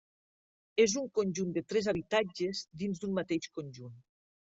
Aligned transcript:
És 0.85 0.93
un 1.01 1.03
conjunt 1.17 1.51
de 1.57 1.61
tres 1.73 1.89
habitatges 1.93 2.63
dins 2.85 3.03
d'un 3.05 3.13
mateix 3.19 3.47
conjunt. 3.59 3.93